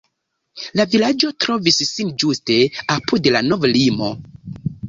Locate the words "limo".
3.77-4.13